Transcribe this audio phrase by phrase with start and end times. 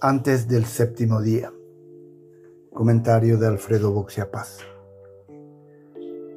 [0.00, 1.52] Antes del séptimo día.
[2.72, 4.58] Comentario de Alfredo Boxiapaz.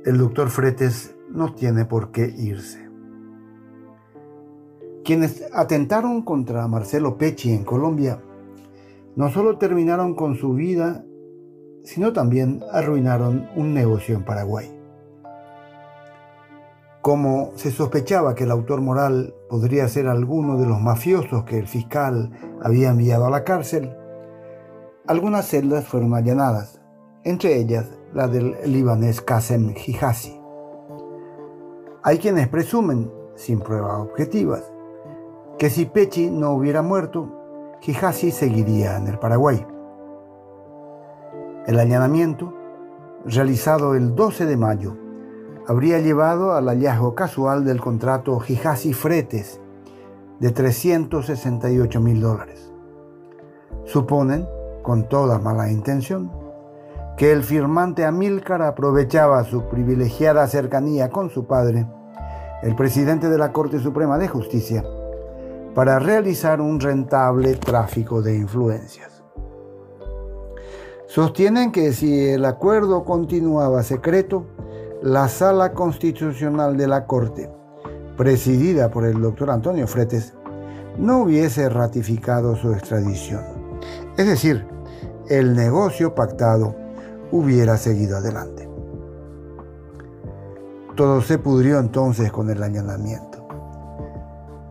[0.06, 2.90] El doctor Fretes no tiene por qué irse.
[5.06, 8.22] Quienes atentaron contra Marcelo Pecci en Colombia
[9.16, 11.06] no solo terminaron con su vida,
[11.84, 14.83] sino también arruinaron un negocio en Paraguay.
[17.04, 21.68] Como se sospechaba que el autor moral podría ser alguno de los mafiosos que el
[21.68, 23.94] fiscal había enviado a la cárcel,
[25.06, 26.80] algunas celdas fueron allanadas,
[27.26, 30.40] entre ellas la del libanés Qasem Hijazi.
[32.04, 34.72] Hay quienes presumen, sin pruebas objetivas,
[35.60, 37.28] que si Pechi no hubiera muerto,
[37.82, 39.68] Hijazi seguiría en el Paraguay.
[41.68, 42.54] El allanamiento,
[43.26, 45.03] realizado el 12 de mayo,
[45.68, 49.60] habría llevado al hallazgo casual del contrato Hijazi Fretes
[50.40, 52.72] de 368 mil dólares.
[53.86, 54.48] Suponen,
[54.82, 56.32] con toda mala intención,
[57.18, 61.86] que el firmante Amílcar aprovechaba su privilegiada cercanía con su padre,
[62.64, 64.84] el presidente de la Corte Suprema de Justicia,
[65.76, 69.24] para realizar un rentable tráfico de influencias.
[71.08, 74.46] Sostienen que si el acuerdo continuaba secreto,
[75.04, 77.52] la Sala Constitucional de la Corte,
[78.16, 80.34] presidida por el doctor Antonio Fretes,
[80.98, 83.44] no hubiese ratificado su extradición.
[84.16, 84.66] Es decir,
[85.28, 86.74] el negocio pactado
[87.34, 88.70] hubiera seguido adelante.
[90.96, 93.46] Todo se pudrió entonces con el allanamiento.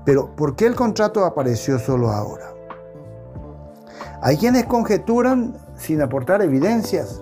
[0.06, 2.46] Pero ¿por qué el contrato apareció solo ahora?
[4.22, 7.20] Hay quienes conjeturan, sin aportar evidencias,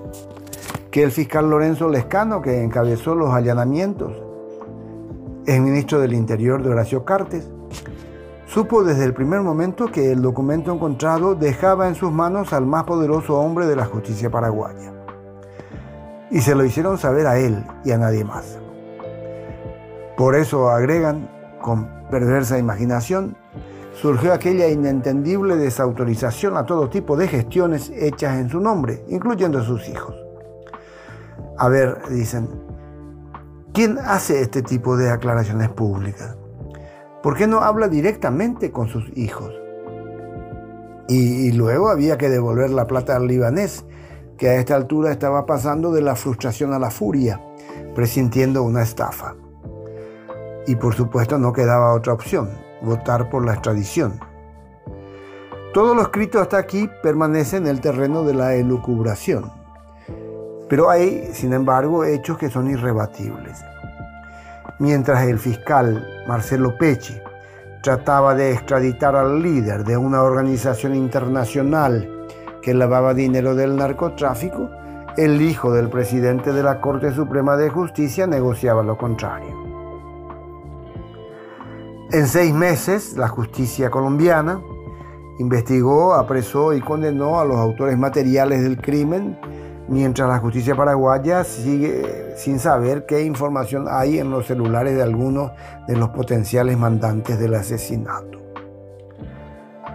[0.91, 4.13] que el fiscal Lorenzo Lescano, que encabezó los allanamientos,
[5.47, 7.49] el ministro del Interior de Horacio Cartes,
[8.47, 12.85] supo desde el primer momento que el documento encontrado dejaba en sus manos al más
[12.85, 14.93] poderoso hombre de la justicia paraguaya.
[16.31, 18.59] Y se lo hicieron saber a él y a nadie más.
[20.17, 21.31] Por eso agregan,
[21.63, 23.37] con perversa imaginación,
[23.95, 29.65] surgió aquella inentendible desautorización a todo tipo de gestiones hechas en su nombre, incluyendo a
[29.65, 30.30] sus hijos.
[31.61, 32.49] A ver, dicen,
[33.75, 36.39] ¿quién hace este tipo de aclaraciones públicas?
[37.23, 39.53] ¿Por qué no habla directamente con sus hijos?
[41.07, 43.85] Y, y, luego había que devolver la plata al libanés,
[44.39, 47.39] que a esta altura estaba pasando de la frustración a la furia,
[47.95, 49.35] presintiendo una estafa
[50.67, 52.49] y por supuesto no quedaba otra opción,
[52.81, 54.21] votar por la extradición.
[55.75, 59.60] Todo lo escrito hasta aquí permanece en el terreno de la elucubración,
[60.71, 63.65] pero hay, sin embargo, hechos que son irrebatibles.
[64.79, 67.21] Mientras el fiscal Marcelo Pecci
[67.83, 72.09] trataba de extraditar al líder de una organización internacional
[72.63, 74.71] que lavaba dinero del narcotráfico,
[75.17, 79.53] el hijo del presidente de la Corte Suprema de Justicia negociaba lo contrario.
[82.13, 84.61] En seis meses, la justicia colombiana
[85.41, 89.37] investigó, apresó y condenó a los autores materiales del crimen,
[89.91, 95.51] mientras la justicia paraguaya sigue sin saber qué información hay en los celulares de algunos
[95.89, 98.39] de los potenciales mandantes del asesinato.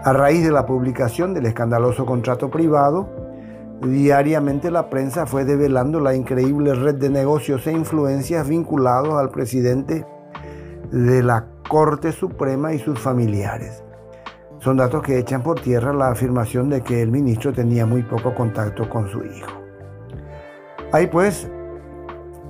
[0.03, 3.09] A raíz de la publicación del escandaloso contrato privado,
[3.81, 10.05] diariamente la prensa fue develando la increíble red de negocios e influencias vinculados al presidente
[10.91, 13.81] de la Corte Suprema y sus familiares.
[14.59, 18.35] Son datos que echan por tierra la afirmación de que el ministro tenía muy poco
[18.35, 19.64] contacto con su hijo.
[20.95, 21.51] Hay pues,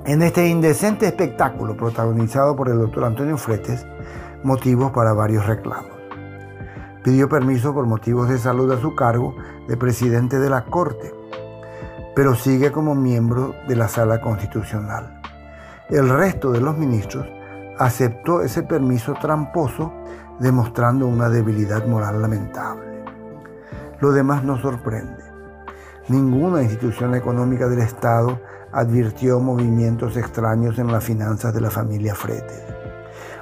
[0.05, 3.87] en este indecente espectáculo protagonizado por el doctor Antonio Fretes,
[4.43, 5.89] motivos para varios reclamos.
[7.03, 9.35] Pidió permiso por motivos de salud a su cargo
[9.67, 11.11] de presidente de la Corte,
[12.15, 15.19] pero sigue como miembro de la Sala Constitucional.
[15.89, 17.25] El resto de los ministros
[17.79, 19.91] aceptó ese permiso tramposo
[20.39, 23.05] demostrando una debilidad moral lamentable.
[24.01, 25.24] Lo demás no sorprende.
[26.07, 28.39] Ninguna institución económica del Estado
[28.71, 32.61] advirtió movimientos extraños en las finanzas de la familia Fretes.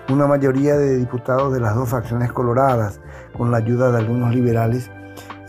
[0.07, 3.01] Una mayoría de diputados de las dos facciones coloradas,
[3.37, 4.89] con la ayuda de algunos liberales,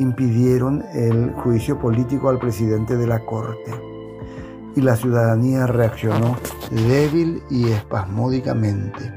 [0.01, 3.71] impidieron el juicio político al presidente de la Corte
[4.75, 6.37] y la ciudadanía reaccionó
[6.73, 9.15] débil y espasmódicamente,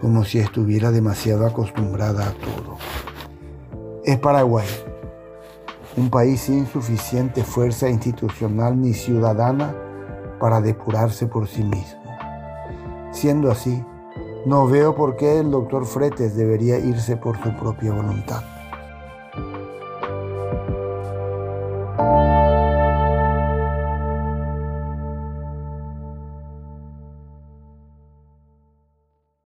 [0.00, 2.78] como si estuviera demasiado acostumbrada a todo.
[4.04, 4.66] Es Paraguay,
[5.96, 9.74] un país sin suficiente fuerza institucional ni ciudadana
[10.38, 12.02] para depurarse por sí mismo.
[13.12, 13.82] Siendo así,
[14.44, 18.55] No veo por qué el doctor Fretes debería irse por su propia voluntad.